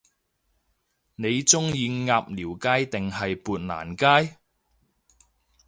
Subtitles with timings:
[1.13, 4.37] 你鍾意鴨寮街定係砵蘭街？